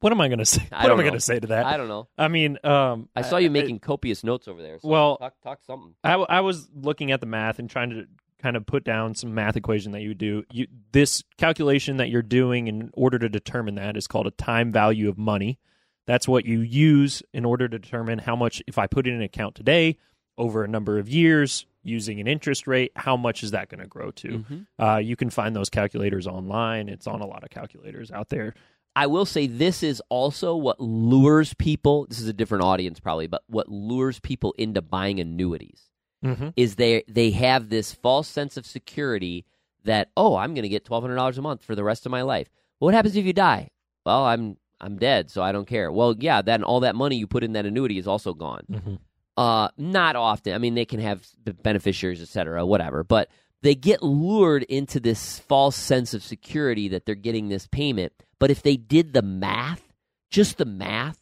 What 0.00 0.12
am 0.12 0.20
I 0.20 0.28
going 0.28 0.38
to 0.40 0.44
say? 0.44 0.68
I 0.72 0.82
What 0.82 0.84
am 0.84 0.88
don't 0.98 1.00
I 1.00 1.02
going 1.04 1.14
to 1.14 1.20
say 1.20 1.40
to 1.40 1.46
that? 1.46 1.64
I 1.64 1.78
don't 1.78 1.88
know. 1.88 2.08
I 2.18 2.28
mean, 2.28 2.58
um, 2.62 3.08
I 3.16 3.22
saw 3.22 3.38
you 3.38 3.48
making 3.48 3.78
copious 3.78 4.22
notes 4.22 4.48
over 4.48 4.60
there. 4.60 4.78
So 4.80 4.88
well- 4.88 5.16
talk, 5.16 5.34
talk 5.42 5.60
something. 5.66 5.94
I, 6.04 6.12
I 6.14 6.40
was 6.40 6.68
looking 6.74 7.10
at 7.10 7.20
the 7.20 7.26
math 7.26 7.58
and 7.58 7.70
trying 7.70 7.88
to 7.90 8.06
kind 8.42 8.54
of 8.56 8.66
put 8.66 8.84
down 8.84 9.14
some 9.14 9.34
math 9.34 9.56
equation 9.56 9.92
that 9.92 10.02
you 10.02 10.08
would 10.08 10.18
do. 10.18 10.44
You, 10.52 10.66
this 10.92 11.22
calculation 11.38 11.96
that 11.98 12.10
you're 12.10 12.20
doing 12.20 12.66
in 12.68 12.90
order 12.92 13.18
to 13.18 13.30
determine 13.30 13.76
that 13.76 13.96
is 13.96 14.06
called 14.06 14.26
a 14.26 14.30
time 14.32 14.72
value 14.72 15.08
of 15.08 15.16
money. 15.16 15.58
That's 16.06 16.28
what 16.28 16.44
you 16.44 16.60
use 16.60 17.22
in 17.32 17.46
order 17.46 17.66
to 17.66 17.78
determine 17.78 18.18
how 18.18 18.36
much, 18.36 18.62
if 18.66 18.76
I 18.76 18.86
put 18.86 19.06
it 19.06 19.10
in 19.10 19.16
an 19.16 19.22
account 19.22 19.54
today 19.54 19.96
over 20.36 20.62
a 20.64 20.68
number 20.68 20.98
of 20.98 21.08
years 21.08 21.64
using 21.84 22.20
an 22.20 22.26
interest 22.26 22.66
rate, 22.66 22.92
how 22.96 23.16
much 23.16 23.42
is 23.42 23.50
that 23.52 23.68
going 23.68 23.80
to 23.80 23.86
grow 23.86 24.10
to? 24.12 24.28
Mhm. 24.28 24.66
Uh, 24.78 24.96
you 24.98 25.16
can 25.16 25.30
find 25.30 25.54
those 25.54 25.70
calculators 25.70 26.26
online. 26.26 26.88
It's 26.88 27.06
on 27.06 27.20
a 27.20 27.26
lot 27.26 27.44
of 27.44 27.50
calculators 27.50 28.10
out 28.10 28.30
there. 28.30 28.54
I 28.96 29.06
will 29.08 29.26
say 29.26 29.46
this 29.46 29.82
is 29.82 30.00
also 30.08 30.54
what 30.56 30.80
lures 30.80 31.52
people. 31.54 32.06
This 32.08 32.20
is 32.20 32.28
a 32.28 32.32
different 32.32 32.64
audience 32.64 33.00
probably, 33.00 33.26
but 33.26 33.42
what 33.48 33.68
lures 33.68 34.20
people 34.20 34.54
into 34.58 34.82
buying 34.82 35.20
annuities 35.20 35.90
Mm-hmm. 36.24 36.48
is 36.56 36.76
they 36.76 37.02
they 37.06 37.32
have 37.32 37.68
this 37.68 37.92
false 37.92 38.26
sense 38.28 38.56
of 38.56 38.64
security 38.64 39.44
that 39.84 40.08
oh 40.16 40.36
I'm 40.36 40.54
going 40.54 40.62
to 40.62 40.70
get 40.70 40.82
twelve 40.86 41.02
hundred 41.04 41.16
dollars 41.16 41.36
a 41.36 41.42
month 41.42 41.62
for 41.62 41.74
the 41.74 41.84
rest 41.84 42.06
of 42.06 42.12
my 42.12 42.22
life. 42.22 42.48
What 42.78 42.94
happens 42.94 43.14
if 43.14 43.26
you 43.26 43.34
die? 43.34 43.68
Well, 44.06 44.24
I'm 44.24 44.56
I'm 44.80 44.96
dead, 44.96 45.30
so 45.30 45.42
I 45.42 45.52
don't 45.52 45.66
care. 45.66 45.92
Well, 45.92 46.14
yeah, 46.18 46.40
then 46.40 46.62
all 46.64 46.80
that 46.80 46.94
money 46.94 47.16
you 47.16 47.26
put 47.26 47.44
in 47.44 47.52
that 47.52 47.66
annuity 47.66 47.98
is 47.98 48.06
also 48.06 48.32
gone. 48.32 48.62
Mm-hmm. 48.72 48.94
Uh, 49.36 49.68
not 49.76 50.14
often. 50.16 50.54
I 50.54 50.58
mean, 50.58 50.74
they 50.74 50.84
can 50.84 51.00
have 51.00 51.26
beneficiaries, 51.62 52.22
et 52.22 52.28
cetera, 52.28 52.64
whatever. 52.64 53.02
But 53.02 53.28
they 53.62 53.74
get 53.74 54.02
lured 54.02 54.62
into 54.64 55.00
this 55.00 55.38
false 55.40 55.76
sense 55.76 56.14
of 56.14 56.22
security 56.22 56.88
that 56.88 57.06
they're 57.06 57.14
getting 57.14 57.48
this 57.48 57.66
payment. 57.66 58.12
But 58.38 58.50
if 58.50 58.62
they 58.62 58.76
did 58.76 59.12
the 59.12 59.22
math, 59.22 59.92
just 60.30 60.58
the 60.58 60.64
math, 60.64 61.18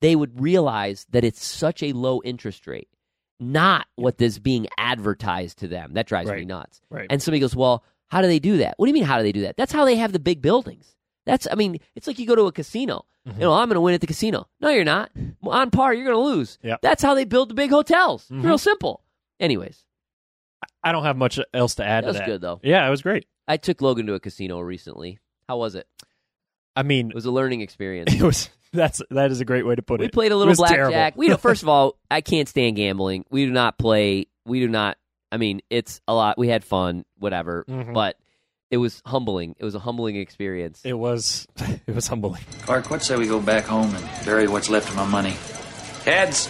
they 0.00 0.16
would 0.16 0.40
realize 0.40 1.06
that 1.10 1.24
it's 1.24 1.44
such 1.44 1.82
a 1.82 1.92
low 1.92 2.22
interest 2.24 2.66
rate, 2.66 2.88
not 3.40 3.86
what 3.96 4.20
is 4.20 4.38
being 4.38 4.66
advertised 4.78 5.58
to 5.58 5.68
them. 5.68 5.94
That 5.94 6.06
drives 6.06 6.30
me 6.30 6.44
nuts. 6.44 6.80
Right. 6.90 7.06
And 7.10 7.22
somebody 7.22 7.40
goes, 7.40 7.56
"Well, 7.56 7.84
how 8.08 8.20
do 8.22 8.28
they 8.28 8.38
do 8.38 8.58
that?" 8.58 8.74
What 8.76 8.86
do 8.86 8.90
you 8.90 8.94
mean? 8.94 9.04
How 9.04 9.18
do 9.18 9.22
they 9.22 9.32
do 9.32 9.42
that? 9.42 9.56
That's 9.56 9.72
how 9.72 9.84
they 9.84 9.96
have 9.96 10.12
the 10.12 10.18
big 10.18 10.40
buildings. 10.40 10.94
That's, 11.26 11.46
I 11.50 11.54
mean, 11.54 11.78
it's 11.94 12.06
like 12.06 12.18
you 12.18 12.26
go 12.26 12.34
to 12.34 12.42
a 12.46 12.52
casino. 12.52 13.06
Mhm. 13.26 13.34
You 13.34 13.40
know, 13.40 13.52
I'm 13.54 13.68
going 13.68 13.76
to 13.76 13.80
win 13.80 13.94
at 13.94 14.00
the 14.02 14.06
casino. 14.06 14.46
No, 14.60 14.68
you're 14.68 14.84
not. 14.84 15.10
On 15.42 15.70
par, 15.70 15.94
you're 15.94 16.04
going 16.04 16.16
to 16.16 16.22
lose. 16.36 16.58
Yep. 16.62 16.80
That's 16.82 17.02
how 17.02 17.14
they 17.14 17.24
build 17.24 17.48
the 17.48 17.54
big 17.54 17.70
hotels. 17.70 18.26
Mhm. 18.30 18.44
Real 18.44 18.58
simple. 18.58 19.02
Anyways, 19.40 19.84
I 20.82 20.92
don't 20.92 21.04
have 21.04 21.16
much 21.16 21.38
else 21.54 21.76
to 21.76 21.84
add 21.84 22.04
that 22.04 22.08
was 22.08 22.16
to 22.16 22.20
that. 22.20 22.26
good 22.26 22.40
though. 22.40 22.60
Yeah, 22.62 22.86
it 22.86 22.90
was 22.90 23.02
great. 23.02 23.26
I 23.48 23.56
took 23.56 23.80
Logan 23.82 24.06
to 24.06 24.14
a 24.14 24.20
casino 24.20 24.60
recently. 24.60 25.18
How 25.48 25.56
was 25.58 25.74
it? 25.74 25.86
I 26.76 26.82
mean, 26.82 27.10
It 27.10 27.14
was 27.14 27.24
a 27.26 27.30
learning 27.30 27.60
experience. 27.62 28.12
it 28.14 28.22
was 28.22 28.50
that's 28.72 29.00
that 29.10 29.30
is 29.30 29.40
a 29.40 29.44
great 29.44 29.64
way 29.66 29.74
to 29.74 29.82
put 29.82 30.00
we 30.00 30.06
it. 30.06 30.08
We 30.08 30.10
played 30.12 30.32
a 30.32 30.36
little 30.36 30.54
blackjack. 30.54 31.16
We 31.16 31.34
first 31.36 31.62
of 31.62 31.68
all, 31.68 31.96
I 32.10 32.20
can't 32.20 32.48
stand 32.48 32.76
gambling. 32.76 33.24
We 33.30 33.46
do 33.46 33.52
not 33.52 33.78
play. 33.78 34.26
We 34.44 34.60
do 34.60 34.68
not. 34.68 34.98
I 35.32 35.36
mean, 35.36 35.62
it's 35.70 36.00
a 36.06 36.14
lot. 36.14 36.38
We 36.38 36.48
had 36.48 36.64
fun, 36.64 37.04
whatever, 37.18 37.64
Mhm. 37.68 37.92
but 37.94 38.16
it 38.70 38.78
was 38.78 39.02
humbling. 39.06 39.54
It 39.58 39.64
was 39.64 39.74
a 39.74 39.78
humbling 39.78 40.16
experience. 40.16 40.80
It 40.84 40.94
was 40.98 41.46
it 41.86 41.94
was 41.94 42.06
humbling. 42.06 42.42
Clark, 42.62 42.90
what 42.90 43.02
say 43.02 43.16
we 43.16 43.26
go 43.26 43.40
back 43.40 43.64
home 43.64 43.94
and 43.94 44.24
bury 44.24 44.48
what's 44.48 44.68
left 44.68 44.88
of 44.88 44.96
my 44.96 45.06
money? 45.06 45.36
Heads. 46.04 46.48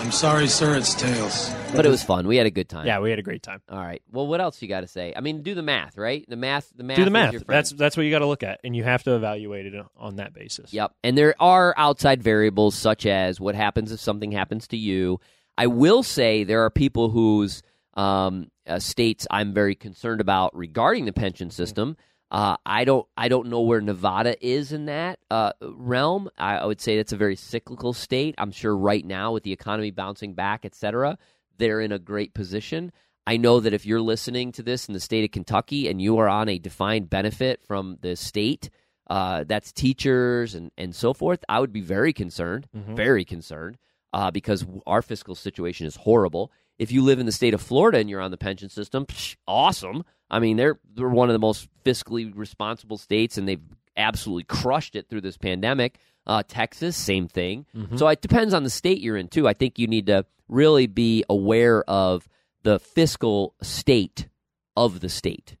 I'm 0.00 0.12
sorry, 0.12 0.46
sir, 0.46 0.76
it's 0.76 0.94
tails. 0.94 1.52
but 1.76 1.84
it 1.84 1.90
was 1.90 2.02
fun. 2.02 2.26
We 2.26 2.36
had 2.38 2.46
a 2.46 2.50
good 2.50 2.70
time. 2.70 2.86
Yeah, 2.86 3.00
we 3.00 3.10
had 3.10 3.18
a 3.18 3.22
great 3.22 3.42
time. 3.42 3.60
All 3.68 3.78
right. 3.78 4.00
Well, 4.10 4.26
what 4.26 4.40
else 4.40 4.62
you 4.62 4.68
got 4.68 4.80
to 4.80 4.86
say? 4.86 5.12
I 5.14 5.20
mean, 5.20 5.42
do 5.42 5.54
the 5.54 5.62
math, 5.62 5.98
right? 5.98 6.24
The 6.26 6.36
math. 6.36 6.72
The 6.74 6.84
math. 6.84 6.96
Do 6.96 7.04
the 7.04 7.10
math. 7.10 7.46
That's 7.46 7.70
that's 7.72 7.98
what 7.98 8.04
you 8.04 8.10
got 8.10 8.20
to 8.20 8.26
look 8.26 8.42
at, 8.42 8.60
and 8.64 8.74
you 8.74 8.82
have 8.82 9.02
to 9.02 9.14
evaluate 9.14 9.66
it 9.66 9.74
on 9.96 10.16
that 10.16 10.32
basis. 10.32 10.72
Yep. 10.72 10.92
And 11.04 11.18
there 11.18 11.34
are 11.38 11.74
outside 11.76 12.22
variables 12.22 12.76
such 12.76 13.04
as 13.04 13.38
what 13.38 13.54
happens 13.54 13.92
if 13.92 14.00
something 14.00 14.32
happens 14.32 14.68
to 14.68 14.78
you. 14.78 15.20
I 15.58 15.66
will 15.66 16.02
say 16.02 16.44
there 16.44 16.64
are 16.64 16.70
people 16.70 17.10
whose 17.10 17.62
um, 17.92 18.50
uh, 18.70 18.78
states 18.78 19.26
I'm 19.30 19.52
very 19.52 19.74
concerned 19.74 20.20
about 20.20 20.56
regarding 20.56 21.04
the 21.04 21.12
pension 21.12 21.50
system. 21.50 21.96
Uh, 22.30 22.56
I 22.64 22.84
don't 22.84 23.06
I 23.16 23.28
don't 23.28 23.48
know 23.48 23.60
where 23.62 23.80
Nevada 23.80 24.34
is 24.46 24.72
in 24.72 24.86
that 24.86 25.18
uh, 25.30 25.52
realm. 25.60 26.30
I, 26.38 26.58
I 26.58 26.64
would 26.66 26.80
say 26.80 26.96
that's 26.96 27.12
a 27.12 27.16
very 27.16 27.34
cyclical 27.36 27.92
state. 27.92 28.34
I'm 28.38 28.52
sure 28.52 28.76
right 28.76 29.04
now 29.04 29.32
with 29.32 29.42
the 29.42 29.52
economy 29.52 29.90
bouncing 29.90 30.34
back, 30.34 30.64
et 30.64 30.74
cetera, 30.76 31.18
they're 31.58 31.80
in 31.80 31.90
a 31.92 31.98
great 31.98 32.32
position. 32.32 32.92
I 33.26 33.36
know 33.36 33.60
that 33.60 33.74
if 33.74 33.84
you're 33.84 34.00
listening 34.00 34.52
to 34.52 34.62
this 34.62 34.86
in 34.88 34.94
the 34.94 35.00
state 35.00 35.24
of 35.24 35.30
Kentucky 35.32 35.88
and 35.88 36.00
you 36.00 36.18
are 36.18 36.28
on 36.28 36.48
a 36.48 36.58
defined 36.58 37.10
benefit 37.10 37.60
from 37.66 37.98
the 38.00 38.14
state, 38.16 38.70
uh, 39.08 39.44
that's 39.46 39.72
teachers 39.72 40.54
and, 40.54 40.70
and 40.78 40.94
so 40.94 41.12
forth, 41.12 41.44
I 41.48 41.58
would 41.60 41.72
be 41.72 41.80
very 41.82 42.12
concerned, 42.12 42.68
Mhm. 42.74 42.94
very 42.96 43.24
concerned, 43.24 43.76
uh, 44.12 44.30
because 44.30 44.64
our 44.86 45.02
fiscal 45.02 45.34
situation 45.34 45.86
is 45.86 45.96
horrible. 45.96 46.50
If 46.78 46.92
you 46.92 47.02
live 47.02 47.18
in 47.18 47.26
the 47.26 47.32
state 47.32 47.54
of 47.54 47.60
Florida 47.60 47.98
and 47.98 48.08
you're 48.08 48.20
on 48.20 48.30
the 48.30 48.36
pension 48.38 48.68
system, 48.68 49.06
psh, 49.06 49.36
awesome. 49.46 50.02
I 50.30 50.38
mean, 50.38 50.56
they're 50.56 50.78
they're 50.94 51.08
one 51.08 51.28
of 51.28 51.32
the 51.34 51.38
most 51.38 51.68
fiscally 51.84 52.32
responsible 52.34 52.96
states, 52.98 53.36
and 53.36 53.46
they've 53.48 53.60
absolutely 53.96 54.44
crushed 54.44 54.96
it 54.96 55.08
through 55.08 55.20
this 55.20 55.36
pandemic. 55.36 55.98
Uh, 56.26 56.42
Texas, 56.46 56.96
same 56.96 57.28
thing. 57.28 57.66
Mhm. 57.76 57.98
So 57.98 58.06
it 58.08 58.20
depends 58.22 58.54
on 58.54 58.62
the 58.62 58.70
state 58.70 59.00
you're 59.00 59.16
in 59.16 59.28
too. 59.28 59.48
I 59.48 59.52
think 59.52 59.78
you 59.78 59.86
need 59.86 60.06
to 60.06 60.24
really 60.48 60.86
be 60.86 61.24
aware 61.28 61.82
of 61.88 62.28
the 62.62 62.78
fiscal 62.78 63.54
state 63.62 64.28
of 64.76 65.00
the 65.00 65.08
state. 65.08 65.56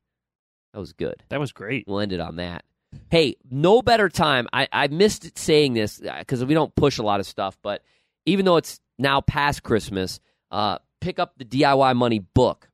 That 0.72 0.78
was 0.80 0.92
good. 0.92 1.22
That 1.30 1.40
was 1.40 1.52
great. 1.52 1.86
We'll 1.88 2.00
end 2.00 2.12
it 2.12 2.20
on 2.20 2.36
that. 2.36 2.64
Hey, 3.10 3.36
no 3.50 3.82
better 3.82 4.08
time. 4.08 4.48
I, 4.52 4.68
I 4.72 4.86
missed 4.88 5.36
saying 5.38 5.74
this 5.74 6.00
because 6.18 6.44
we 6.44 6.54
don't 6.54 6.74
push 6.74 6.98
a 6.98 7.02
lot 7.02 7.20
of 7.20 7.26
stuff, 7.26 7.58
but 7.62 7.82
even 8.30 8.44
though 8.44 8.56
it's 8.56 8.80
now 8.98 9.20
past 9.20 9.62
Christmas, 9.62 10.20
uh, 10.50 10.78
pick 11.00 11.18
up 11.18 11.34
the 11.36 11.44
DIY 11.44 11.96
Money 11.96 12.20
book 12.20 12.70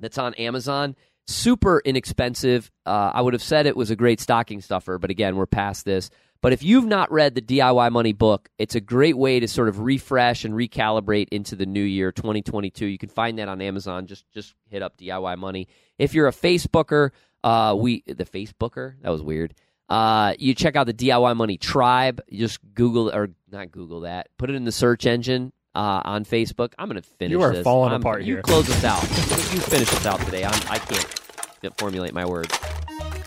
that's 0.00 0.18
on 0.18 0.34
Amazon. 0.34 0.96
Super 1.26 1.82
inexpensive. 1.84 2.70
Uh, 2.86 3.10
I 3.12 3.20
would 3.20 3.34
have 3.34 3.42
said 3.42 3.66
it 3.66 3.76
was 3.76 3.90
a 3.90 3.96
great 3.96 4.18
stocking 4.18 4.62
stuffer, 4.62 4.98
but 4.98 5.10
again, 5.10 5.36
we're 5.36 5.46
past 5.46 5.84
this. 5.84 6.08
But 6.40 6.52
if 6.52 6.62
you've 6.62 6.86
not 6.86 7.12
read 7.12 7.34
the 7.34 7.42
DIY 7.42 7.90
Money 7.92 8.12
book, 8.12 8.48
it's 8.58 8.76
a 8.76 8.80
great 8.80 9.18
way 9.18 9.40
to 9.40 9.48
sort 9.48 9.68
of 9.68 9.80
refresh 9.80 10.44
and 10.44 10.54
recalibrate 10.54 11.28
into 11.32 11.54
the 11.54 11.66
new 11.66 11.82
year 11.82 12.12
2022. 12.12 12.86
You 12.86 12.96
can 12.96 13.08
find 13.08 13.38
that 13.38 13.48
on 13.48 13.60
Amazon. 13.60 14.06
Just 14.06 14.24
just 14.32 14.54
hit 14.70 14.80
up 14.82 14.96
DIY 14.96 15.36
Money. 15.36 15.68
If 15.98 16.14
you're 16.14 16.28
a 16.28 16.32
Facebooker, 16.32 17.10
uh, 17.44 17.76
we 17.76 18.04
the 18.06 18.24
Facebooker 18.24 18.94
that 19.02 19.10
was 19.10 19.20
weird. 19.20 19.54
Uh, 19.88 20.34
you 20.38 20.54
check 20.54 20.76
out 20.76 20.86
the 20.86 20.94
DIY 20.94 21.36
Money 21.36 21.56
Tribe. 21.56 22.20
You 22.28 22.38
just 22.40 22.58
Google 22.74 23.10
or 23.14 23.30
not 23.50 23.70
Google 23.72 24.00
that. 24.00 24.28
Put 24.38 24.50
it 24.50 24.54
in 24.56 24.64
the 24.64 24.72
search 24.72 25.06
engine 25.06 25.52
uh, 25.74 26.02
on 26.04 26.24
Facebook. 26.24 26.72
I'm 26.78 26.88
gonna 26.88 27.02
finish. 27.02 27.32
You 27.32 27.42
are 27.42 27.52
this. 27.54 27.64
falling 27.64 27.92
I'm- 27.92 28.00
apart 28.00 28.22
You 28.22 28.34
here. 28.34 28.42
close 28.42 28.68
us 28.68 28.84
out. 28.84 29.02
you 29.52 29.60
finish 29.60 29.92
us 29.92 30.04
out 30.06 30.20
today. 30.20 30.44
I'm, 30.44 30.52
I 30.70 30.78
can't. 30.78 31.78
formulate 31.78 32.12
my 32.14 32.24
words. 32.26 32.54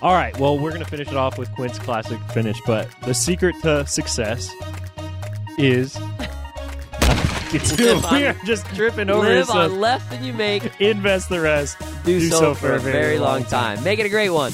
All 0.02 0.14
right. 0.14 0.36
Well, 0.40 0.58
we're 0.58 0.72
going 0.72 0.84
to 0.84 0.90
finish 0.90 1.10
it 1.10 1.16
off 1.16 1.38
with 1.38 1.52
Quint's 1.54 1.78
classic 1.78 2.20
finish, 2.34 2.60
but 2.66 2.88
the 3.04 3.14
secret 3.14 3.56
to 3.62 3.86
success 3.86 4.50
is. 5.60 5.96
it's 7.54 7.72
on- 8.06 8.14
we 8.16 8.26
are 8.26 8.34
just 8.46 8.66
tripping 8.76 9.10
over 9.10 9.28
Live 9.28 9.50
on 9.52 9.80
less 9.80 10.04
than 10.10 10.24
you 10.24 10.34
make. 10.34 10.64
invest 10.82 11.30
the 11.30 11.40
rest. 11.40 11.78
Do, 12.04 12.20
so, 12.30 12.56
for 12.56 12.74
a 12.74 12.80
very 12.80 13.20
long 13.20 13.44
time. 13.44 13.84
Make 13.84 14.00
it 14.00 14.06
a 14.06 14.10
great 14.10 14.30
one. 14.30 14.54